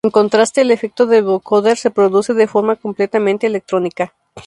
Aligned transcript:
En 0.03 0.09
contraste, 0.09 0.61
el 0.61 0.71
efecto 0.71 1.05
del 1.05 1.23
vocoder 1.23 1.77
se 1.77 1.91
produce 1.91 2.33
de 2.33 2.47
forma 2.47 2.75
completamente 2.75 3.45
electrónica. 3.45 4.15